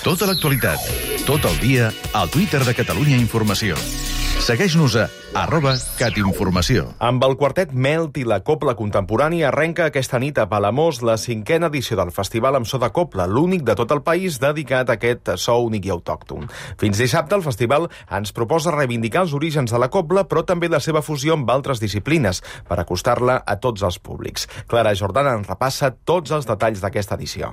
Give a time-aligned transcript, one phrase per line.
[0.00, 0.80] Tota l'actualitat,
[1.28, 3.76] tot el dia, al Twitter de Catalunya Informació.
[4.40, 5.02] Segueix-nos a
[5.36, 6.86] arroba catinformació.
[7.04, 11.68] Amb el quartet Melt i la Copla Contemporània arrenca aquesta nit a Palamós la cinquena
[11.68, 15.34] edició del Festival amb so de Copla, l'únic de tot el país dedicat a aquest
[15.36, 16.48] so únic i autòcton.
[16.80, 20.80] Fins dissabte el festival ens proposa reivindicar els orígens de la Copla, però també la
[20.80, 24.48] seva fusió amb altres disciplines, per acostar-la a tots els públics.
[24.64, 27.52] Clara Jordana en repassa tots els detalls d'aquesta edició.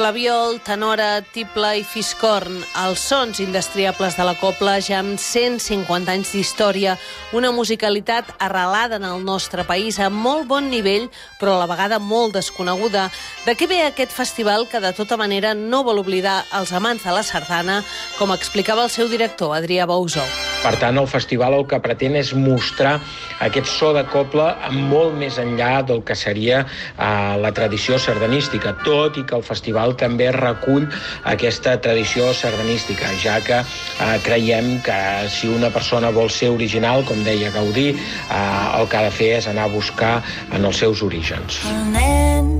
[0.00, 6.30] Flaviol, tenora, tiple i fiscorn, els sons indestriables de la copla ja amb 150 anys
[6.32, 6.94] d'història,
[7.36, 11.98] una musicalitat arrelada en el nostre país a molt bon nivell, però a la vegada
[12.00, 13.10] molt desconeguda.
[13.44, 17.12] De què ve aquest festival que de tota manera no vol oblidar els amants de
[17.12, 17.82] la sardana,
[18.16, 20.24] com explicava el seu director, Adrià Bausó.
[20.60, 22.98] Per tant, el festival el que pretén és mostrar
[23.40, 24.50] aquest so de copla
[24.90, 27.06] molt més enllà del que seria eh,
[27.40, 30.84] la tradició sardanística, tot i que el festival també recull
[31.32, 35.00] aquesta tradició sardanística, ja que eh, creiem que
[35.32, 39.32] si una persona vol ser original, com deia Gaudí, eh, el que ha de fer
[39.40, 40.18] és anar a buscar
[40.52, 41.62] en els seus orígens.
[41.72, 42.52] El nen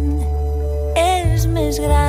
[0.96, 1.99] és més gran,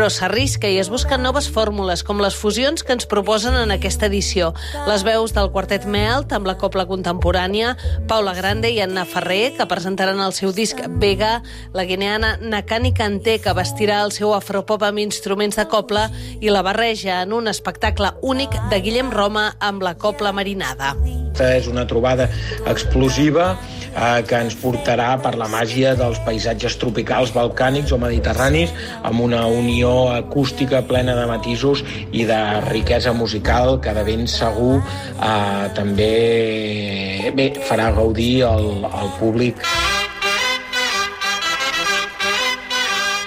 [0.00, 4.08] però s'arrisca i es busquen noves fórmules, com les fusions que ens proposen en aquesta
[4.08, 4.54] edició.
[4.88, 7.74] Les veus del quartet Melt amb la copla contemporània,
[8.08, 11.42] Paula Grande i Anna Ferrer, que presentaran el seu disc Vega,
[11.76, 16.08] la guineana Nakani Kanté, que vestirà el seu afropop amb instruments de copla,
[16.40, 20.96] i la barreja en un espectacle únic de Guillem Roma amb la copla marinada.
[21.40, 22.26] És una trobada
[22.68, 29.22] explosiva eh, que ens portarà per la màgia dels paisatges tropicals balcànics o mediterranis amb
[29.24, 35.66] una unió acústica plena de matisos i de riquesa musical que de ben segur eh,
[35.78, 36.12] també
[37.36, 39.66] bé, farà gaudir el, el públic.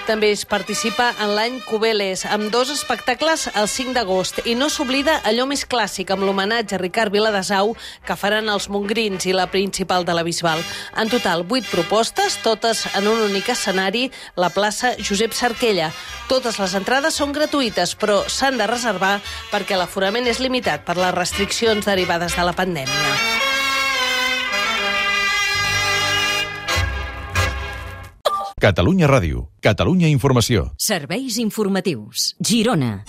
[0.04, 4.42] També es participa en l'any Cubeles, amb dos espectacles el 5 d'agost.
[4.44, 7.72] I no s'oblida allò més clàssic, amb l'homenatge a Ricard Viladesau,
[8.04, 10.60] que faran els Mongrins i la principal de la Bisbal.
[11.00, 15.88] En total, vuit propostes, totes en un únic escenari, la plaça Josep Sarquella.
[16.28, 19.16] Totes les entrades són gratuïtes, però s'han de reservar
[19.54, 23.43] perquè l'aforament és limitat per les restriccions derivades de la pandèmia.
[28.64, 30.70] Catalunya Ràdio, Catalunya Informació.
[30.80, 32.30] Serveis informatius.
[32.40, 33.04] Girona.